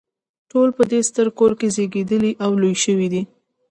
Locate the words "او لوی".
2.43-2.75